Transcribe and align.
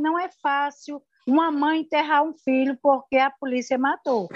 Não 0.00 0.18
é 0.18 0.30
fácil 0.42 1.02
uma 1.26 1.52
mãe 1.52 1.80
enterrar 1.80 2.22
um 2.22 2.32
filho 2.32 2.76
porque 2.82 3.18
a 3.18 3.30
polícia 3.30 3.76
matou. 3.76 4.28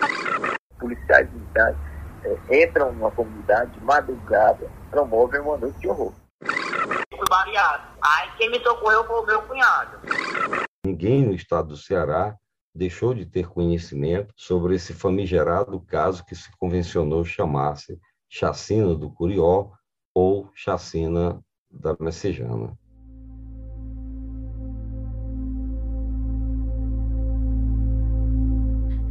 Policiais 0.79 1.33
militares 1.33 1.79
é, 2.23 2.65
entram 2.65 2.93
numa 2.93 3.11
comunidade 3.11 3.71
de 3.73 3.81
madrugada, 3.83 4.71
promovem 4.91 5.41
uma 5.41 5.57
noite 5.57 5.79
de 5.79 5.89
horror. 5.89 6.13
Variado. 7.31 7.85
Aí 8.03 8.31
quem 8.37 8.51
me 8.51 8.63
socorreu 8.63 9.05
foi 9.07 9.23
o 9.23 9.27
meu 9.27 9.43
cunhado. 9.43 9.99
Ninguém 10.85 11.25
no 11.25 11.33
estado 11.33 11.69
do 11.69 11.77
Ceará 11.79 12.37
deixou 12.75 13.15
de 13.15 13.25
ter 13.25 13.49
conhecimento 13.49 14.35
sobre 14.37 14.75
esse 14.75 14.93
famigerado 14.93 15.81
caso 15.81 16.27
que 16.27 16.35
se 16.35 16.51
convencionou 16.59 17.25
chamar-se 17.25 17.99
chacina 18.29 18.95
do 18.95 19.11
Curió 19.11 19.71
ou 20.15 20.51
chacina 20.55 21.41
da 21.71 21.97
Messejana. 21.99 22.77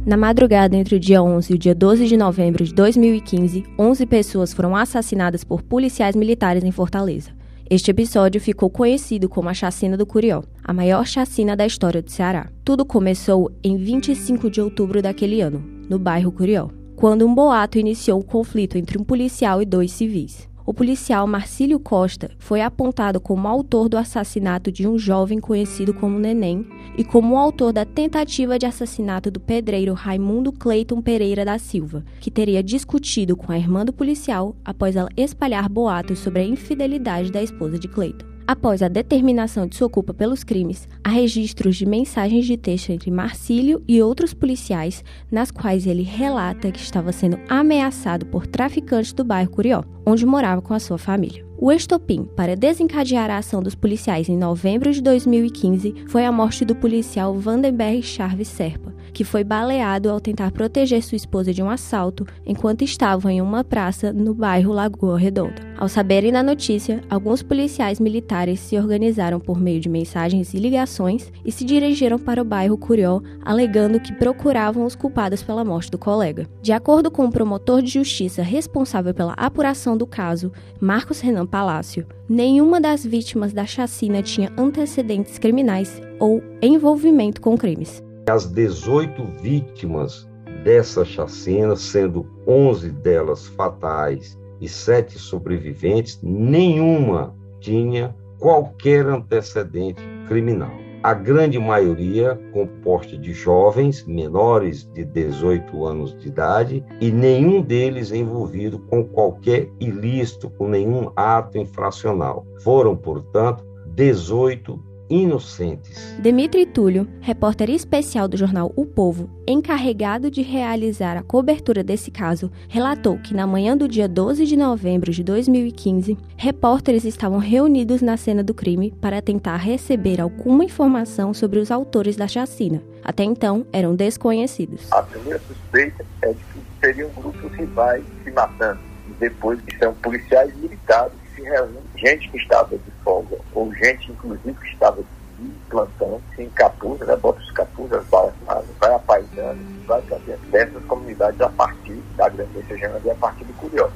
Na 0.06 0.18
madrugada 0.18 0.76
entre 0.76 0.96
o 0.96 1.00
dia 1.00 1.22
11 1.22 1.50
e 1.50 1.56
o 1.56 1.58
dia 1.58 1.74
12 1.74 2.06
de 2.06 2.14
novembro 2.14 2.62
de 2.62 2.74
2015, 2.74 3.64
11 3.78 4.04
pessoas 4.04 4.52
foram 4.52 4.76
assassinadas 4.76 5.42
por 5.42 5.62
policiais 5.62 6.14
militares 6.14 6.62
em 6.62 6.70
Fortaleza. 6.70 7.30
Este 7.70 7.90
episódio 7.90 8.38
ficou 8.38 8.68
conhecido 8.68 9.30
como 9.30 9.48
a 9.48 9.54
Chacina 9.54 9.96
do 9.96 10.04
Curió, 10.04 10.42
a 10.62 10.74
maior 10.74 11.06
chacina 11.06 11.56
da 11.56 11.64
história 11.64 12.02
do 12.02 12.10
Ceará. 12.10 12.50
Tudo 12.62 12.84
começou 12.84 13.50
em 13.64 13.78
25 13.78 14.50
de 14.50 14.60
outubro 14.60 15.00
daquele 15.00 15.40
ano, 15.40 15.64
no 15.88 15.98
bairro 15.98 16.30
Curió, 16.30 16.68
quando 16.94 17.26
um 17.26 17.34
boato 17.34 17.78
iniciou 17.78 18.20
o 18.20 18.24
conflito 18.24 18.76
entre 18.76 18.98
um 18.98 19.04
policial 19.04 19.62
e 19.62 19.64
dois 19.64 19.90
civis 19.90 20.52
o 20.66 20.72
policial 20.72 21.26
Marcílio 21.26 21.78
Costa 21.78 22.30
foi 22.38 22.60
apontado 22.62 23.20
como 23.20 23.46
autor 23.46 23.88
do 23.88 23.98
assassinato 23.98 24.72
de 24.72 24.86
um 24.86 24.98
jovem 24.98 25.38
conhecido 25.38 25.92
como 25.92 26.18
Neném 26.18 26.66
e 26.96 27.04
como 27.04 27.36
autor 27.36 27.72
da 27.72 27.84
tentativa 27.84 28.58
de 28.58 28.66
assassinato 28.66 29.30
do 29.30 29.40
pedreiro 29.40 29.92
Raimundo 29.92 30.52
Cleiton 30.52 31.02
Pereira 31.02 31.44
da 31.44 31.58
Silva, 31.58 32.04
que 32.20 32.30
teria 32.30 32.62
discutido 32.62 33.36
com 33.36 33.52
a 33.52 33.58
irmã 33.58 33.84
do 33.84 33.92
policial 33.92 34.56
após 34.64 34.96
ela 34.96 35.10
espalhar 35.16 35.68
boatos 35.68 36.18
sobre 36.18 36.42
a 36.42 36.46
infidelidade 36.46 37.30
da 37.30 37.42
esposa 37.42 37.78
de 37.78 37.88
Cleiton. 37.88 38.33
Após 38.46 38.82
a 38.82 38.88
determinação 38.88 39.66
de 39.66 39.74
sua 39.74 39.88
culpa 39.88 40.12
pelos 40.12 40.44
crimes, 40.44 40.86
há 41.02 41.08
registros 41.08 41.76
de 41.76 41.86
mensagens 41.86 42.44
de 42.44 42.58
texto 42.58 42.90
entre 42.90 43.10
Marcílio 43.10 43.82
e 43.88 44.02
outros 44.02 44.34
policiais, 44.34 45.02
nas 45.30 45.50
quais 45.50 45.86
ele 45.86 46.02
relata 46.02 46.70
que 46.70 46.78
estava 46.78 47.10
sendo 47.10 47.38
ameaçado 47.48 48.26
por 48.26 48.46
traficantes 48.46 49.14
do 49.14 49.24
bairro 49.24 49.50
Curió, 49.50 49.82
onde 50.04 50.26
morava 50.26 50.60
com 50.60 50.74
a 50.74 50.78
sua 50.78 50.98
família. 50.98 51.42
O 51.56 51.72
estopim 51.72 52.28
para 52.36 52.54
desencadear 52.54 53.30
a 53.30 53.38
ação 53.38 53.62
dos 53.62 53.74
policiais 53.74 54.28
em 54.28 54.36
novembro 54.36 54.92
de 54.92 55.00
2015 55.00 56.04
foi 56.06 56.26
a 56.26 56.32
morte 56.32 56.66
do 56.66 56.74
policial 56.74 57.32
Vandenberg 57.34 58.02
Charves 58.02 58.48
Serpa, 58.48 58.93
que 59.14 59.24
foi 59.24 59.44
baleado 59.44 60.10
ao 60.10 60.20
tentar 60.20 60.50
proteger 60.50 61.02
sua 61.02 61.16
esposa 61.16 61.54
de 61.54 61.62
um 61.62 61.70
assalto 61.70 62.26
enquanto 62.44 62.82
estavam 62.82 63.30
em 63.30 63.40
uma 63.40 63.62
praça 63.62 64.12
no 64.12 64.34
bairro 64.34 64.72
Lagoa 64.72 65.16
Redonda. 65.16 65.62
Ao 65.78 65.88
saberem 65.88 66.32
da 66.32 66.42
notícia, 66.42 67.00
alguns 67.08 67.42
policiais 67.42 68.00
militares 68.00 68.58
se 68.58 68.76
organizaram 68.76 69.38
por 69.38 69.60
meio 69.60 69.80
de 69.80 69.88
mensagens 69.88 70.52
e 70.52 70.58
ligações 70.58 71.32
e 71.44 71.52
se 71.52 71.64
dirigiram 71.64 72.18
para 72.18 72.42
o 72.42 72.44
bairro 72.44 72.76
Curió, 72.76 73.20
alegando 73.44 74.00
que 74.00 74.12
procuravam 74.12 74.84
os 74.84 74.96
culpados 74.96 75.42
pela 75.42 75.64
morte 75.64 75.90
do 75.90 75.98
colega. 75.98 76.48
De 76.60 76.72
acordo 76.72 77.10
com 77.10 77.24
o 77.24 77.30
promotor 77.30 77.82
de 77.82 77.92
justiça 77.92 78.42
responsável 78.42 79.14
pela 79.14 79.34
apuração 79.34 79.96
do 79.96 80.06
caso, 80.06 80.52
Marcos 80.80 81.20
Renan 81.20 81.46
Palácio, 81.46 82.06
nenhuma 82.28 82.80
das 82.80 83.04
vítimas 83.04 83.52
da 83.52 83.64
chacina 83.64 84.22
tinha 84.22 84.52
antecedentes 84.58 85.38
criminais 85.38 86.00
ou 86.18 86.42
envolvimento 86.60 87.40
com 87.40 87.56
crimes. 87.56 88.02
As 88.26 88.46
18 88.46 89.22
vítimas 89.42 90.26
dessa 90.64 91.04
chacina, 91.04 91.76
sendo 91.76 92.26
11 92.46 92.90
delas 92.90 93.46
fatais 93.48 94.38
e 94.62 94.66
7 94.66 95.18
sobreviventes, 95.18 96.18
nenhuma 96.22 97.34
tinha 97.60 98.16
qualquer 98.38 99.04
antecedente 99.06 100.02
criminal. 100.26 100.72
A 101.02 101.12
grande 101.12 101.58
maioria 101.58 102.40
composta 102.50 103.14
de 103.18 103.34
jovens 103.34 104.06
menores 104.06 104.90
de 104.94 105.04
18 105.04 105.84
anos 105.84 106.18
de 106.18 106.28
idade 106.28 106.82
e 107.02 107.10
nenhum 107.10 107.60
deles 107.60 108.10
envolvido 108.10 108.78
com 108.78 109.04
qualquer 109.04 109.68
ilícito, 109.78 110.48
com 110.48 110.66
nenhum 110.66 111.12
ato 111.14 111.58
infracional. 111.58 112.46
Foram, 112.62 112.96
portanto, 112.96 113.62
18 113.94 114.93
inocentes. 115.08 116.14
Demitri 116.18 116.66
Túlio, 116.66 117.08
repórter 117.20 117.70
especial 117.70 118.26
do 118.26 118.36
jornal 118.36 118.72
O 118.76 118.86
Povo, 118.86 119.28
encarregado 119.46 120.30
de 120.30 120.42
realizar 120.42 121.16
a 121.16 121.22
cobertura 121.22 121.82
desse 121.84 122.10
caso, 122.10 122.50
relatou 122.68 123.18
que 123.18 123.34
na 123.34 123.46
manhã 123.46 123.76
do 123.76 123.86
dia 123.86 124.08
12 124.08 124.46
de 124.46 124.56
novembro 124.56 125.12
de 125.12 125.22
2015, 125.22 126.16
repórteres 126.36 127.04
estavam 127.04 127.38
reunidos 127.38 128.00
na 128.00 128.16
cena 128.16 128.42
do 128.42 128.54
crime 128.54 128.92
para 129.00 129.20
tentar 129.20 129.56
receber 129.56 130.20
alguma 130.20 130.64
informação 130.64 131.34
sobre 131.34 131.58
os 131.58 131.70
autores 131.70 132.16
da 132.16 132.26
chacina. 132.26 132.82
Até 133.02 133.24
então, 133.24 133.66
eram 133.72 133.94
desconhecidos. 133.94 134.90
A 134.92 135.02
primeira 135.02 135.40
suspeita 135.40 136.04
é 136.22 136.28
de 136.28 136.34
que 136.34 136.60
seriam 136.80 137.10
grupos 137.10 137.52
rivais 137.52 138.02
se 138.22 138.30
matando. 138.30 138.80
E 139.08 139.12
depois 139.20 139.60
são 139.78 139.92
policiais 139.94 140.54
militares 140.56 141.12
que 141.22 141.23
se 141.34 141.42
reúnem, 141.42 141.82
gente 141.96 142.28
que 142.30 142.36
estava 142.38 142.76
de 142.76 142.90
folga, 143.02 143.36
ou 143.52 143.72
gente, 143.74 144.10
inclusive, 144.10 144.54
que 144.54 144.72
estava 144.72 145.02
de 145.38 145.50
plantão, 145.68 146.20
se 146.34 146.42
encapuza, 146.42 147.04
né, 147.04 147.16
bota 147.16 147.40
os 147.40 147.50
capuzes, 147.52 147.92
as 147.92 148.06
balas, 148.06 148.34
vai 148.78 148.94
apaisando, 148.94 149.58
vai 149.86 150.00
fazer 150.02 150.36
dessas 150.50 150.84
comunidades 150.84 151.40
a 151.40 151.48
partir 151.48 152.00
da 152.16 152.28
Grande 152.28 152.56
Messejana 152.56 153.00
e 153.04 153.10
a 153.10 153.14
partir 153.14 153.44
do 153.44 153.52
Curió. 153.54 153.90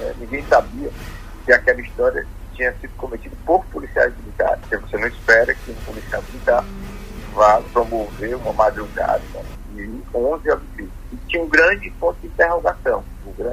É, 0.00 0.14
ninguém 0.18 0.42
sabia 0.46 0.90
que 1.44 1.52
aquela 1.52 1.80
história 1.80 2.26
tinha 2.54 2.72
sido 2.80 2.94
cometida 2.96 3.36
por 3.44 3.64
policiais 3.66 4.12
militares, 4.18 4.60
porque 4.60 4.76
você 4.76 4.96
não 4.96 5.08
espera 5.08 5.54
que 5.54 5.70
um 5.70 5.74
policial 5.86 6.22
militar 6.30 6.64
vá 7.34 7.62
promover 7.72 8.36
uma 8.36 8.52
madrugada 8.52 9.22
né, 9.34 9.42
e 9.76 10.02
11 10.14 10.50
homicídios. 10.50 10.90
E 11.12 11.16
tinha 11.28 11.42
um 11.42 11.48
grande 11.48 11.90
ponto 11.92 12.18
de 12.20 12.26
interrogação. 12.26 13.04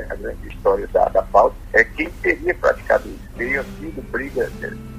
A 0.09 0.15
grande 0.15 0.47
história 0.47 0.87
da, 0.87 1.09
da 1.09 1.21
pauta 1.23 1.55
é 1.73 1.83
quem 1.83 2.09
teria 2.21 2.53
praticado 2.55 3.07
isso. 3.07 3.19
Teriam 3.37 3.63
sido 3.79 4.01
briga, 4.11 4.49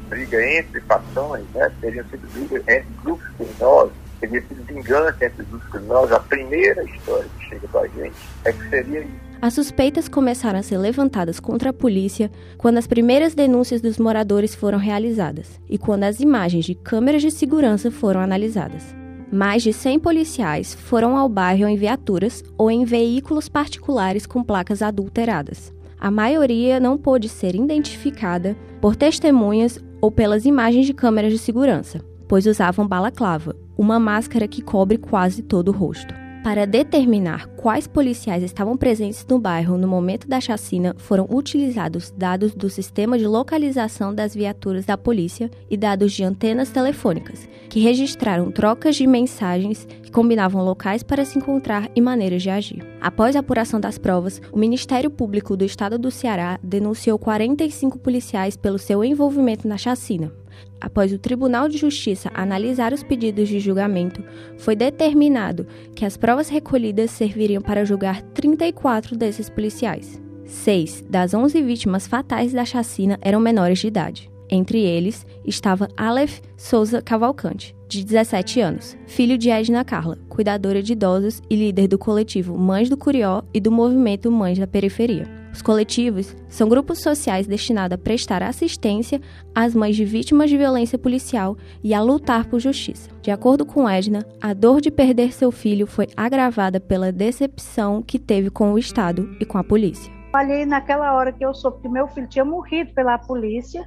briga 0.09 0.59
entre 0.59 0.81
fações, 0.83 1.45
né? 1.55 1.71
sido 1.81 2.29
briga 2.33 2.59
entre 2.59 2.87
grupos 3.03 3.29
criminosos, 3.37 3.93
teria 4.21 4.43
sido 4.43 4.65
vingança 4.65 5.25
entre 5.25 5.45
grupos 5.45 5.69
criminosos. 5.69 6.13
A 6.13 6.21
primeira 6.21 6.83
história 6.85 7.27
que 7.39 7.47
chega 7.47 7.69
para 7.69 7.81
a 7.81 7.89
gente 7.89 8.17
é 8.45 8.53
que 8.53 8.69
seria 8.69 9.01
isso. 9.01 9.29
As 9.41 9.55
suspeitas 9.55 10.09
começaram 10.09 10.59
a 10.59 10.63
ser 10.65 10.79
levantadas 10.79 11.39
contra 11.39 11.71
a 11.71 11.73
polícia 11.73 12.29
quando 12.57 12.79
as 12.79 12.89
primeiras 12.89 13.35
denúncias 13.37 13.81
dos 13.81 13.97
moradores 13.97 14.53
foram 14.53 14.79
realizadas 14.79 15.61
e 15.69 15.79
quando 15.79 16.03
as 16.05 16.19
imagens 16.19 16.65
de 16.65 16.75
câmeras 16.75 17.23
de 17.23 17.31
segurança 17.31 17.89
foram 17.89 18.21
analisadas. 18.21 18.83
Mais 19.31 19.63
de 19.63 19.73
100 19.73 19.99
policiais 19.99 20.75
foram 20.75 21.17
ao 21.17 21.29
bairro 21.29 21.69
em 21.69 21.77
viaturas 21.77 22.43
ou 22.57 22.71
em 22.71 22.85
veículos 22.85 23.49
particulares 23.49 24.25
com 24.25 24.43
placas 24.43 24.81
adulteradas. 24.81 25.73
A 26.01 26.11
maioria 26.11 26.81
não 26.81 26.97
pôde 26.97 27.29
ser 27.29 27.55
identificada 27.55 28.57
por 28.81 28.97
testemunhas 28.97 29.79
ou 30.01 30.11
pelas 30.11 30.47
imagens 30.47 30.87
de 30.87 30.95
câmeras 30.95 31.33
de 31.33 31.39
segurança, 31.39 32.01
pois 32.27 32.47
usavam 32.47 32.87
balaclava, 32.87 33.55
uma 33.77 33.99
máscara 33.99 34.49
que 34.49 34.63
cobre 34.63 34.97
quase 34.97 35.43
todo 35.43 35.69
o 35.69 35.73
rosto. 35.73 36.18
Para 36.43 36.67
determinar 36.67 37.47
quais 37.57 37.87
policiais 37.87 38.43
estavam 38.43 38.77
presentes 38.77 39.27
no 39.29 39.39
bairro 39.39 39.77
no 39.77 39.89
momento 39.89 40.29
da 40.29 40.41
chacina, 40.41 40.95
foram 40.97 41.27
utilizados 41.29 42.11
dados 42.17 42.55
do 42.55 42.71
sistema 42.71 43.19
de 43.19 43.27
localização 43.27 44.15
das 44.15 44.35
viaturas 44.35 44.87
da 44.87 44.97
polícia 44.97 45.51
e 45.69 45.77
dados 45.77 46.13
de 46.13 46.23
antenas 46.23 46.71
telefônicas, 46.71 47.49
que 47.69 47.81
registraram 47.81 48.51
trocas 48.51 48.97
de 48.97 49.07
mensagens 49.07 49.87
que 50.03 50.13
combinavam 50.13 50.65
locais 50.65 51.03
para 51.03 51.25
se 51.25 51.39
encontrar 51.39 51.91
e 51.95 52.01
maneiras 52.01 52.43
de 52.43 52.51
agir. 52.51 52.87
Após 53.01 53.35
a 53.35 53.41
apuração 53.41 53.81
das 53.81 53.99
provas, 53.99 54.41
o 54.53 54.59
Ministério 54.59 55.11
Público 55.11 55.57
do 55.57 55.65
Estado 55.65 55.99
do 55.99 56.11
Ceará 56.11 56.59
denunciou 56.63 57.19
45 57.19 57.99
policiais 57.99 58.57
pelo 58.57 58.79
seu 58.79 59.05
envolvimento 59.05 59.67
na 59.69 59.77
chacina, 59.77 60.33
Após 60.81 61.13
o 61.13 61.19
Tribunal 61.19 61.69
de 61.69 61.77
Justiça 61.77 62.31
analisar 62.33 62.93
os 62.93 63.03
pedidos 63.03 63.49
de 63.49 63.59
julgamento, 63.59 64.23
foi 64.57 64.77
determinado 64.77 65.67
que 65.95 66.05
as 66.05 66.17
provas 66.17 66.49
recolhidas 66.49 67.11
serviriam 67.11 67.61
para 67.61 67.85
julgar 67.85 68.23
34 68.23 69.17
desses 69.17 69.49
policiais. 69.49 70.21
Seis 70.45 71.05
das 71.09 71.35
11 71.35 71.61
vítimas 71.63 72.07
fatais 72.07 72.53
da 72.53 72.65
chacina 72.65 73.19
eram 73.21 73.41
menores 73.41 73.81
de 73.81 73.89
idade. 73.89 74.31
Entre 74.51 74.81
eles 74.81 75.27
estava 75.45 75.89
Aleph 75.95 76.41
Souza 76.57 77.03
Cavalcante, 77.03 77.77
de 77.87 78.03
17 78.03 78.61
anos, 78.61 78.97
filho 79.07 79.37
de 79.37 79.51
Edna 79.51 79.85
Carla, 79.85 80.19
cuidadora 80.29 80.83
de 80.83 80.95
idosos 80.95 81.43
e 81.51 81.57
líder 81.57 81.89
do 81.89 81.99
coletivo 81.99 82.57
Mães 82.57 82.89
do 82.89 82.97
Curió 82.97 83.43
e 83.53 83.61
do 83.61 83.71
movimento 83.71 84.31
Mães 84.31 84.59
da 84.59 84.67
Periferia. 84.67 85.38
Os 85.59 85.63
coletivos 85.63 86.37
são 86.49 86.69
grupos 86.69 87.03
sociais 87.03 87.45
destinados 87.45 87.97
a 87.97 87.99
prestar 87.99 88.45
assistência 88.45 89.21
às 89.53 89.75
mães 89.75 89.97
de 89.97 90.05
vítimas 90.05 90.49
de 90.49 90.57
violência 90.57 90.97
policial 90.97 91.57
e 91.83 91.93
a 91.93 92.01
lutar 92.01 92.47
por 92.47 92.61
justiça. 92.61 93.11
De 93.21 93.33
acordo 93.33 93.67
com 93.67 93.91
Edna, 93.91 94.25
a 94.41 94.55
dor 94.55 94.81
de 94.81 94.89
perder 94.89 95.33
seu 95.33 95.51
filho 95.51 95.85
foi 95.85 96.07
agravada 96.17 96.79
pela 96.79 97.11
decepção 97.11 98.01
que 98.01 98.21
teve 98.21 98.51
com 98.51 98.73
o 98.73 98.79
Estado 98.79 99.37
e 99.41 99.45
com 99.45 99.59
a 99.59 99.65
polícia. 99.65 100.13
Falei 100.31 100.65
naquela 100.65 101.13
hora 101.13 101.33
que 101.33 101.45
eu 101.45 101.53
soube 101.53 101.83
que 101.83 101.89
meu 101.89 102.07
filho 102.07 102.29
tinha 102.29 102.45
morrido 102.45 102.95
pela 102.95 103.19
polícia. 103.19 103.85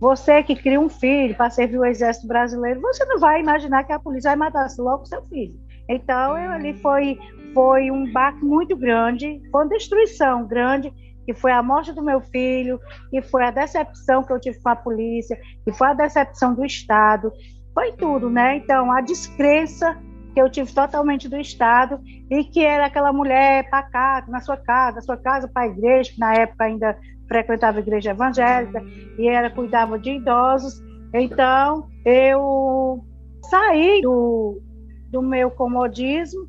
Você 0.00 0.42
que 0.42 0.56
cria 0.56 0.80
um 0.80 0.88
filho 0.88 1.32
para 1.36 1.48
servir 1.48 1.78
o 1.78 1.84
exército 1.84 2.26
brasileiro, 2.26 2.80
você 2.80 3.04
não 3.04 3.20
vai 3.20 3.40
imaginar 3.40 3.84
que 3.84 3.92
a 3.92 4.00
polícia 4.00 4.30
vai 4.30 4.50
matar 4.50 4.66
logo 4.80 5.06
seu 5.06 5.22
filho. 5.26 5.54
Então, 5.88 6.36
eu, 6.36 6.50
ali 6.50 6.74
foi 6.74 7.16
foi 7.58 7.90
um 7.90 8.08
baque 8.12 8.44
muito 8.44 8.76
grande, 8.76 9.42
foi 9.50 9.64
uma 9.64 9.68
destruição 9.68 10.46
grande, 10.46 10.92
que 11.26 11.34
foi 11.34 11.50
a 11.50 11.60
morte 11.60 11.92
do 11.92 12.00
meu 12.00 12.20
filho, 12.20 12.78
que 13.10 13.20
foi 13.20 13.42
a 13.42 13.50
decepção 13.50 14.22
que 14.22 14.32
eu 14.32 14.38
tive 14.38 14.62
com 14.62 14.68
a 14.68 14.76
polícia, 14.76 15.36
que 15.64 15.72
foi 15.72 15.88
a 15.88 15.92
decepção 15.92 16.54
do 16.54 16.64
Estado, 16.64 17.32
foi 17.74 17.90
tudo, 17.94 18.30
né? 18.30 18.58
Então, 18.58 18.92
a 18.92 19.00
descrença 19.00 20.00
que 20.32 20.40
eu 20.40 20.48
tive 20.48 20.72
totalmente 20.72 21.28
do 21.28 21.36
Estado 21.36 21.98
e 22.30 22.44
que 22.44 22.64
era 22.64 22.86
aquela 22.86 23.12
mulher 23.12 23.68
pacata 23.68 24.30
na 24.30 24.40
sua 24.40 24.56
casa, 24.56 25.00
sua 25.00 25.16
casa 25.16 25.48
para 25.48 25.64
a 25.64 25.66
igreja, 25.66 26.12
que 26.12 26.20
na 26.20 26.34
época 26.34 26.62
ainda 26.62 26.96
frequentava 27.26 27.78
a 27.78 27.80
igreja 27.80 28.12
evangélica 28.12 28.84
e 29.18 29.28
ela 29.28 29.50
cuidava 29.50 29.98
de 29.98 30.12
idosos. 30.12 30.80
Então, 31.12 31.88
eu 32.04 33.04
saí 33.50 34.00
do, 34.00 34.62
do 35.10 35.20
meu 35.20 35.50
comodismo 35.50 36.46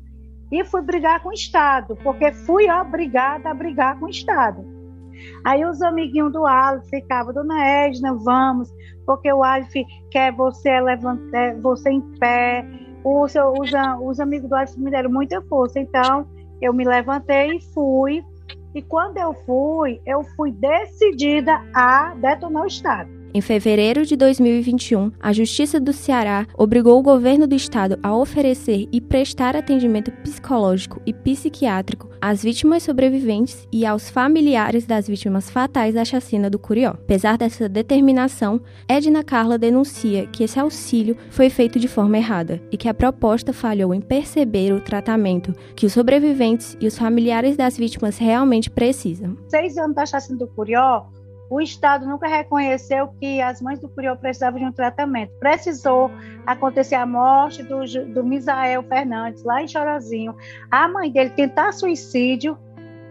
e 0.50 0.64
fui 0.64 0.82
brigar 0.82 1.22
com 1.22 1.28
o 1.28 1.32
Estado, 1.32 1.96
porque 2.02 2.32
fui 2.32 2.70
obrigada 2.70 3.50
a 3.50 3.54
brigar 3.54 3.98
com 3.98 4.06
o 4.06 4.10
Estado. 4.10 4.64
Aí 5.44 5.64
os 5.64 5.80
amiguinhos 5.82 6.32
do 6.32 6.46
Alf 6.46 6.88
ficavam, 6.88 7.32
dona 7.32 7.64
Edna, 7.64 8.14
vamos, 8.14 8.72
porque 9.06 9.32
o 9.32 9.44
Alf 9.44 9.72
quer 10.10 10.32
você 10.32 10.80
levantar, 10.80 11.56
você 11.56 11.90
em 11.90 12.00
pé. 12.18 12.64
Os, 13.04 13.34
os, 13.34 13.70
os 14.02 14.20
amigos 14.20 14.48
do 14.48 14.56
Alf 14.56 14.76
me 14.76 14.90
deram 14.90 15.10
muita 15.10 15.40
força, 15.42 15.78
então 15.78 16.26
eu 16.60 16.72
me 16.72 16.84
levantei 16.84 17.56
e 17.56 17.60
fui. 17.72 18.24
E 18.74 18.82
quando 18.82 19.18
eu 19.18 19.34
fui, 19.46 20.00
eu 20.06 20.22
fui 20.36 20.52
decidida 20.52 21.60
a 21.74 22.14
detonar 22.14 22.62
o 22.62 22.66
Estado. 22.66 23.19
Em 23.32 23.40
fevereiro 23.40 24.04
de 24.04 24.16
2021, 24.16 25.12
a 25.20 25.32
Justiça 25.32 25.78
do 25.78 25.92
Ceará 25.92 26.48
obrigou 26.58 26.98
o 26.98 27.02
governo 27.02 27.46
do 27.46 27.54
estado 27.54 27.96
a 28.02 28.12
oferecer 28.12 28.88
e 28.90 29.00
prestar 29.00 29.54
atendimento 29.54 30.10
psicológico 30.10 31.00
e 31.06 31.14
psiquiátrico 31.14 32.10
às 32.20 32.42
vítimas 32.42 32.82
sobreviventes 32.82 33.68
e 33.72 33.86
aos 33.86 34.10
familiares 34.10 34.84
das 34.84 35.06
vítimas 35.06 35.48
fatais 35.48 35.94
da 35.94 36.04
chacina 36.04 36.50
do 36.50 36.58
Curió. 36.58 36.90
Apesar 36.90 37.38
dessa 37.38 37.68
determinação, 37.68 38.60
Edna 38.88 39.22
Carla 39.22 39.56
denuncia 39.56 40.26
que 40.26 40.42
esse 40.42 40.58
auxílio 40.58 41.16
foi 41.30 41.48
feito 41.48 41.78
de 41.78 41.86
forma 41.86 42.18
errada 42.18 42.60
e 42.72 42.76
que 42.76 42.88
a 42.88 42.94
proposta 42.94 43.52
falhou 43.52 43.94
em 43.94 44.00
perceber 44.00 44.72
o 44.72 44.80
tratamento 44.80 45.54
que 45.76 45.86
os 45.86 45.92
sobreviventes 45.92 46.76
e 46.80 46.86
os 46.88 46.98
familiares 46.98 47.56
das 47.56 47.76
vítimas 47.76 48.18
realmente 48.18 48.68
precisam. 48.68 49.36
Seis 49.48 49.78
anos 49.78 49.94
da 49.94 50.04
chacina 50.04 50.36
do 50.36 50.48
Curió 50.48 51.06
o 51.50 51.60
Estado 51.60 52.06
nunca 52.06 52.28
reconheceu 52.28 53.08
que 53.18 53.42
as 53.42 53.60
mães 53.60 53.80
do 53.80 53.88
Curió 53.88 54.14
precisavam 54.14 54.60
de 54.60 54.66
um 54.66 54.72
tratamento. 54.72 55.32
Precisou 55.40 56.08
acontecer 56.46 56.94
a 56.94 57.04
morte 57.04 57.64
do, 57.64 57.80
do 58.14 58.22
Misael 58.22 58.84
Fernandes, 58.84 59.42
lá 59.42 59.60
em 59.60 59.66
Chorozinho. 59.66 60.36
A 60.70 60.86
mãe 60.86 61.10
dele 61.10 61.30
tentar 61.30 61.72
suicídio 61.72 62.56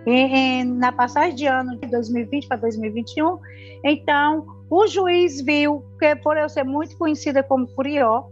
em, 0.05 0.33
em, 0.33 0.63
na 0.63 0.89
passagem 0.89 1.35
de 1.35 1.45
ano 1.47 1.77
de 1.77 1.85
2020 1.87 2.47
para 2.47 2.57
2021. 2.57 3.37
Então, 3.83 4.45
o 4.69 4.87
juiz 4.87 5.41
viu 5.41 5.83
que, 5.99 6.15
por 6.15 6.37
eu 6.37 6.47
ser 6.47 6.63
muito 6.63 6.97
conhecida 6.97 7.43
como 7.43 7.67
Curió, 7.67 8.23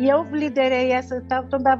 e 0.00 0.08
eu 0.08 0.24
liderei 0.24 0.92
essa, 0.92 1.22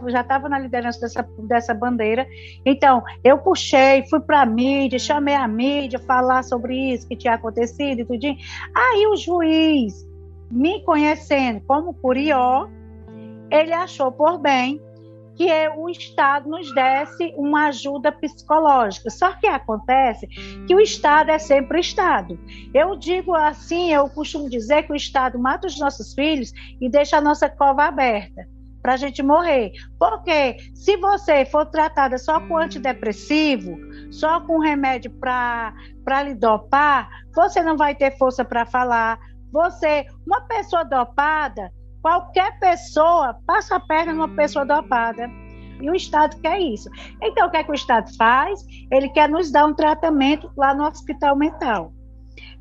já 0.09 0.21
estava 0.21 0.47
na 0.47 0.59
liderança 0.59 1.01
dessa, 1.01 1.27
dessa 1.39 1.73
bandeira. 1.73 2.27
Então, 2.67 3.03
eu 3.25 3.39
puxei, 3.39 4.07
fui 4.11 4.21
para 4.21 4.43
a 4.43 4.47
mídia, 4.47 4.99
chamei 4.99 5.35
a 5.35 5.49
mídia, 5.49 5.99
falar 5.99 6.45
sobre 6.45 6.93
isso 6.93 7.09
que 7.09 7.17
tinha 7.17 7.33
acontecido 7.33 8.01
e 8.01 8.05
tudo. 8.05 8.27
Aí 8.75 9.07
o 9.07 9.17
juiz, 9.17 10.07
me 10.51 10.83
conhecendo 10.85 11.63
como 11.67 11.95
Curió, 11.95 12.69
ele 13.51 13.73
achou 13.73 14.13
por 14.13 14.37
bem 14.37 14.79
que 15.41 15.69
o 15.75 15.89
Estado 15.89 16.51
nos 16.51 16.71
desse 16.75 17.33
uma 17.35 17.69
ajuda 17.69 18.13
psicológica. 18.13 19.09
Só 19.09 19.33
que 19.33 19.47
acontece 19.47 20.27
que 20.67 20.75
o 20.75 20.81
Estado 20.81 21.31
é 21.31 21.39
sempre 21.39 21.79
o 21.79 21.81
Estado. 21.81 22.39
Eu 22.75 22.95
digo 22.95 23.35
assim, 23.35 23.91
eu 23.91 24.07
costumo 24.11 24.51
dizer 24.51 24.83
que 24.83 24.93
o 24.93 24.95
Estado 24.97 25.39
mata 25.39 25.67
os 25.67 25.79
nossos 25.79 26.13
filhos 26.13 26.53
e 26.79 26.91
deixa 26.91 27.17
a 27.17 27.23
nossa 27.23 27.49
cova 27.49 27.85
aberta 27.85 28.47
para 28.83 28.93
a 28.93 28.97
gente 28.99 29.23
morrer. 29.23 29.73
Porque 29.99 30.59
se 30.75 30.99
você 30.99 31.47
for 31.47 31.65
tratada 31.65 32.19
só 32.19 32.39
com 32.47 32.59
antidepressivo, 32.59 33.79
só 34.13 34.43
com 34.43 34.59
remédio 34.59 35.11
para 35.11 35.73
lhe 36.23 36.35
dopar, 36.35 37.09
você 37.35 37.63
não 37.63 37.79
vai 37.79 37.95
ter 37.95 38.15
força 38.19 38.45
para 38.45 38.67
falar. 38.67 39.19
Você, 39.51 40.05
uma 40.27 40.43
pessoa 40.43 40.85
dopada, 40.85 41.73
Qualquer 42.03 42.59
pessoa 42.59 43.39
passa 43.47 43.77
a 43.77 43.81
perna 43.81 44.13
numa 44.13 44.29
pessoa 44.29 44.65
dopada. 44.65 45.29
E 45.81 45.91
o 45.91 45.95
Estado 45.95 46.39
quer 46.41 46.61
isso. 46.61 46.91
Então, 47.23 47.47
o 47.47 47.51
que, 47.51 47.57
é 47.57 47.65
que 47.65 47.71
o 47.71 47.75
Estado 47.75 48.15
faz? 48.17 48.61
Ele 48.91 49.09
quer 49.09 49.29
nos 49.29 49.51
dar 49.51 49.67
um 49.67 49.75
tratamento 49.75 50.51
lá 50.57 50.75
no 50.75 50.87
hospital 50.87 51.37
mental. 51.37 51.93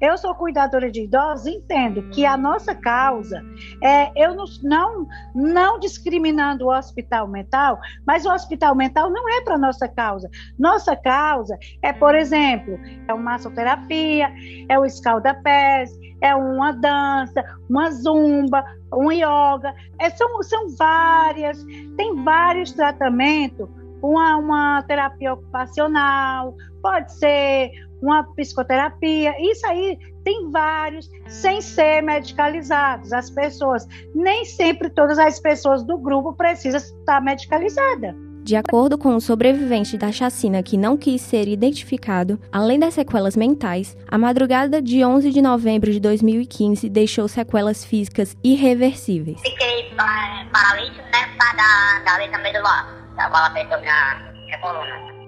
Eu 0.02 0.18
sou 0.18 0.34
cuidadora 0.34 0.90
de 0.90 1.04
idosos, 1.04 1.48
entendo 1.48 2.04
que 2.10 2.26
a 2.26 2.38
nossa 2.38 2.74
causa 2.74 3.44
é 3.84 4.12
eu 4.16 4.34
não, 4.34 4.46
não, 4.64 5.08
não 5.36 5.80
discriminando 5.80 6.66
o 6.66 6.78
hospital 6.78 7.28
mental, 7.28 7.78
mas 8.08 8.26
o 8.26 8.34
hospital 8.34 8.76
mental 8.76 9.10
não 9.10 9.28
é 9.30 9.42
para 9.42 9.58
nossa 9.58 9.88
causa. 9.88 10.30
Nossa 10.58 10.96
causa 10.96 11.58
é, 11.82 11.92
por 11.92 12.16
exemplo, 12.16 12.80
é 13.08 13.14
uma 13.14 13.32
massoterapia, 13.32 14.32
é 14.70 14.80
o 14.80 14.86
escalda-pés, 14.86 15.92
é 16.22 16.34
uma 16.36 16.72
dança, 16.72 17.44
uma 17.70 17.92
zumba, 17.92 18.64
um 18.94 19.12
yoga. 19.12 19.74
É, 20.00 20.10
são, 20.10 20.42
são 20.44 20.70
várias, 20.78 21.64
tem 21.98 22.16
vários 22.24 22.72
tratamentos, 22.72 23.70
uma, 24.02 24.38
uma 24.38 24.84
terapia 24.84 25.34
ocupacional, 25.34 26.56
pode 26.82 27.12
ser 27.14 27.72
uma 28.02 28.24
psicoterapia, 28.36 29.34
isso 29.40 29.66
aí 29.68 29.98
tem 30.24 30.50
vários, 30.52 31.10
sem 31.28 31.62
ser 31.62 32.02
medicalizados. 32.02 33.12
As 33.14 33.30
pessoas, 33.30 33.88
nem 34.14 34.46
sempre 34.46 34.90
todas 34.90 35.18
as 35.18 35.40
pessoas 35.40 35.84
do 35.84 35.98
grupo 35.98 36.34
precisam 36.34 36.80
estar 36.80 37.22
medicalizadas. 37.22 38.16
De 38.42 38.56
acordo 38.56 38.98
com 38.98 39.16
o 39.16 39.22
sobrevivente 39.22 39.98
da 39.98 40.12
chacina 40.12 40.64
que 40.64 40.78
não 40.78 40.98
quis 40.98 41.22
ser 41.22 41.48
identificado, 41.48 42.40
além 42.52 42.80
das 42.80 42.96
sequelas 42.96 43.36
mentais, 43.36 43.96
a 44.08 44.18
madrugada 44.18 44.82
de 44.82 45.04
11 45.04 45.30
de 45.30 45.42
novembro 45.42 45.92
de 45.92 46.00
2015 46.00 46.90
deixou 46.90 47.28
sequelas 47.28 47.84
físicas 47.84 48.36
irreversíveis. 48.44 49.40
Fiquei 49.42 49.94
paralítico, 50.52 51.04
né, 51.12 51.30
da, 51.38 52.00
da 52.04 52.18
letra 52.18 52.40
medular. 52.40 52.88
A 53.18 53.30
bala 53.30 53.48
apertou 53.48 53.80
minha, 53.82 54.34
minha 54.46 54.58
coluna. 54.60 55.19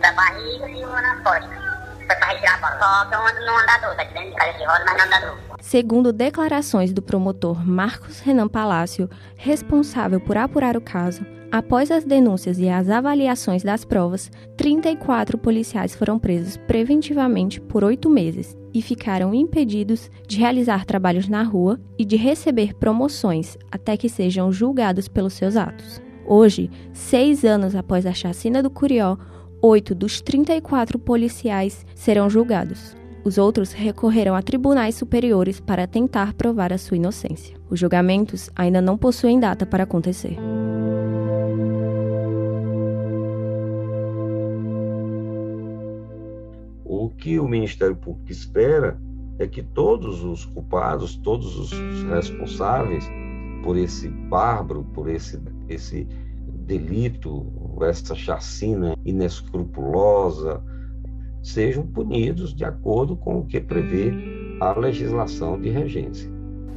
Da 0.00 0.12
barriga 0.12 0.68
e 0.68 0.84
uma. 0.84 1.00
Foi 1.22 2.16
pra 2.16 2.26
retirar 2.28 2.54
a 2.54 2.58
bala. 2.58 2.78
Só 2.78 3.08
que 3.08 3.14
eu 3.14 3.20
ando 3.20 3.46
no 3.46 3.58
andador, 3.58 3.96
tá 3.96 4.04
dentro 4.04 4.30
de 4.30 4.36
casa 4.36 4.58
de 4.58 4.64
roda, 4.64 4.84
mas 4.86 4.96
no 4.96 5.02
andador. 5.04 5.38
Segundo 5.60 6.12
declarações 6.12 6.92
do 6.92 7.00
promotor 7.00 7.66
Marcos 7.66 8.20
Renan 8.20 8.48
Palácio, 8.48 9.08
responsável 9.36 10.20
por 10.20 10.36
apurar 10.36 10.76
o 10.76 10.80
caso, 10.80 11.24
Após 11.54 11.88
as 11.92 12.02
denúncias 12.04 12.58
e 12.58 12.68
as 12.68 12.90
avaliações 12.90 13.62
das 13.62 13.84
provas, 13.84 14.28
34 14.56 15.38
policiais 15.38 15.94
foram 15.94 16.18
presos 16.18 16.56
preventivamente 16.56 17.60
por 17.60 17.84
oito 17.84 18.10
meses 18.10 18.56
e 18.74 18.82
ficaram 18.82 19.32
impedidos 19.32 20.10
de 20.26 20.36
realizar 20.40 20.84
trabalhos 20.84 21.28
na 21.28 21.44
rua 21.44 21.78
e 21.96 22.04
de 22.04 22.16
receber 22.16 22.74
promoções 22.74 23.56
até 23.70 23.96
que 23.96 24.08
sejam 24.08 24.50
julgados 24.50 25.06
pelos 25.06 25.34
seus 25.34 25.56
atos. 25.56 26.02
Hoje, 26.26 26.70
seis 26.92 27.44
anos 27.44 27.76
após 27.76 28.06
a 28.06 28.14
chacina 28.14 28.62
do 28.62 28.70
Curió, 28.70 29.18
oito 29.60 29.94
dos 29.94 30.22
34 30.22 30.98
policiais 30.98 31.84
serão 31.94 32.30
julgados. 32.30 32.96
Os 33.24 33.36
outros 33.36 33.72
recorrerão 33.72 34.34
a 34.34 34.42
tribunais 34.42 34.94
superiores 34.94 35.60
para 35.60 35.86
tentar 35.86 36.32
provar 36.34 36.72
a 36.72 36.78
sua 36.78 36.96
inocência. 36.96 37.56
Os 37.68 37.78
julgamentos 37.78 38.50
ainda 38.56 38.80
não 38.80 38.96
possuem 38.96 39.38
data 39.38 39.66
para 39.66 39.84
acontecer. 39.84 40.36
O 46.84 47.10
que 47.10 47.38
o 47.38 47.48
Ministério 47.48 47.96
Público 47.96 48.30
espera 48.30 48.98
é 49.38 49.46
que 49.46 49.62
todos 49.62 50.22
os 50.22 50.44
culpados, 50.44 51.16
todos 51.16 51.58
os 51.58 51.72
responsáveis 52.04 53.08
por 53.62 53.76
esse 53.78 54.08
bárbaro, 54.08 54.84
por 54.92 55.08
esse, 55.08 55.40
esse 55.68 56.04
delito, 56.66 57.78
essa 57.82 58.14
chacina 58.14 58.96
inescrupulosa, 59.04 60.62
sejam 61.42 61.86
punidos 61.86 62.54
de 62.54 62.64
acordo 62.64 63.16
com 63.16 63.40
o 63.40 63.46
que 63.46 63.60
prevê 63.60 64.12
a 64.60 64.72
legislação 64.72 65.60
de 65.60 65.68
regência. 65.68 66.32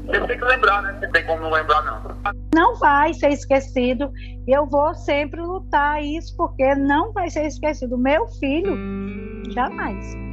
Você 0.06 0.26
tem 0.26 0.38
que 0.38 0.46
lembrar, 0.46 0.82
né? 0.84 1.00
Não 1.02 1.12
tem 1.12 1.26
como 1.26 1.42
não 1.42 1.52
lembrar, 1.52 1.84
não. 1.84 2.34
Não 2.56 2.76
vai 2.78 3.14
ser 3.14 3.30
esquecido. 3.30 4.10
Eu 4.48 4.66
vou 4.66 4.96
sempre 4.96 5.42
lutar 5.42 6.02
isso, 6.02 6.36
porque 6.38 6.76
não 6.76 7.12
vai 7.12 7.30
ser 7.30 7.46
esquecido. 7.46 7.98
Meu 7.98 8.26
filho, 8.40 8.74
jamais. 9.52 10.27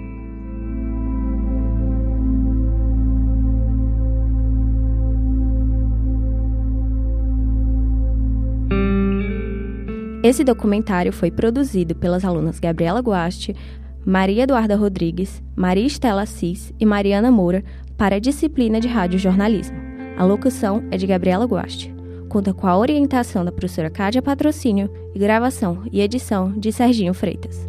Esse 10.25 10.43
documentário 10.43 11.13
foi 11.13 11.31
produzido 11.31 11.95
pelas 11.95 12.25
alunas 12.25 12.59
Gabriela 12.59 13.01
Guaste, 13.01 13.55
Maria 14.07 14.45
Eduarda 14.45 14.75
Rodrigues, 14.75 15.43
Maria 15.55 15.87
Estela 15.87 16.23
Assis 16.23 16.73
e 16.81 16.87
Mariana 16.87 17.31
Moura 17.31 17.63
para 17.99 18.17
a 18.17 18.19
disciplina 18.19 18.81
de 18.81 18.89
rádio 18.89 19.19
jornalismo. 19.19 19.77
A 20.17 20.25
locução 20.25 20.83
é 20.91 20.97
de 20.97 21.07
Gabriela 21.07 21.45
Guaste. 21.45 21.95
Conta 22.31 22.55
com 22.55 22.67
a 22.67 22.75
orientação 22.75 23.45
da 23.45 23.53
professora 23.53 23.91
Cádia 23.91 24.23
Patrocínio 24.23 24.91
e 25.15 25.19
gravação 25.19 25.83
e 25.93 26.01
edição 26.01 26.53
de 26.53 26.73
Serginho 26.73 27.13
Freitas. 27.13 27.69